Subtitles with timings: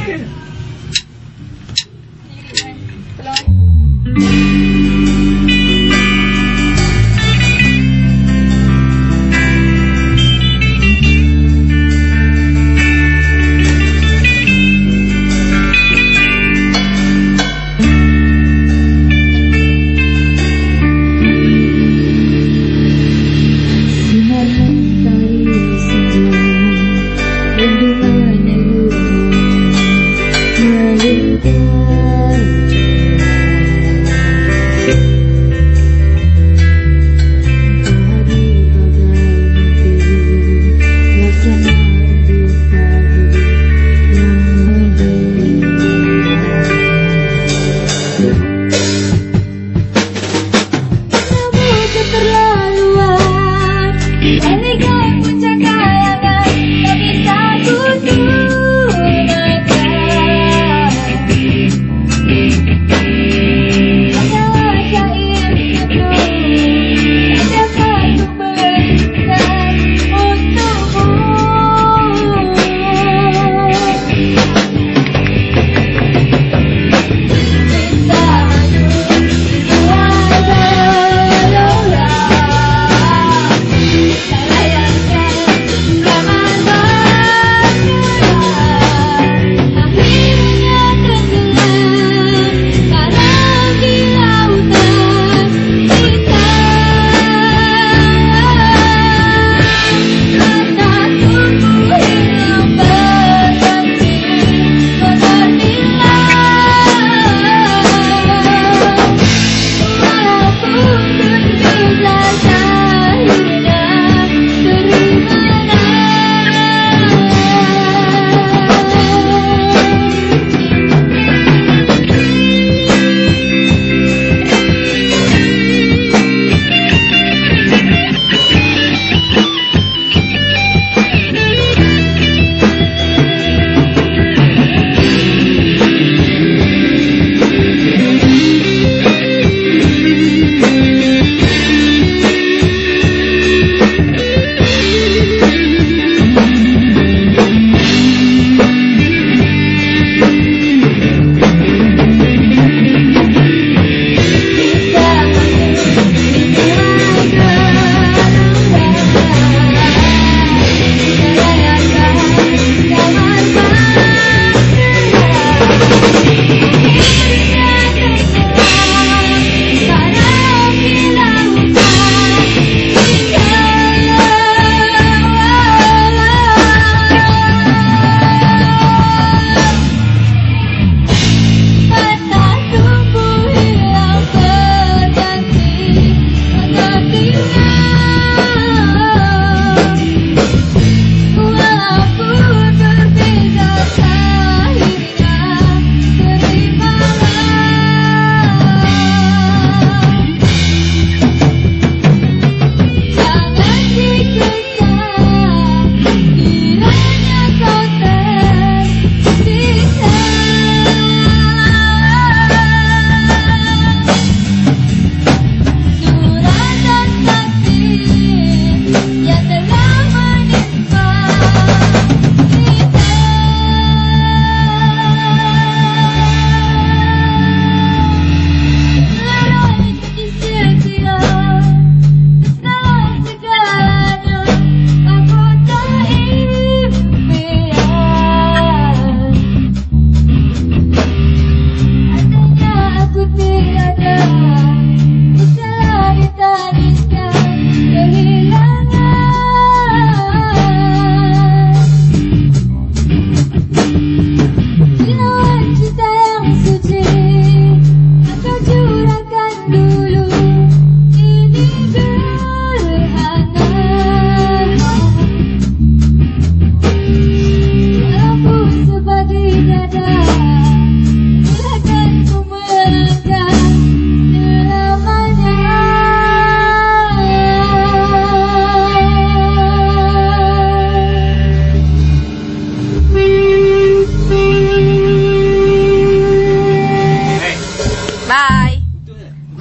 [4.04, 4.69] Đi đi,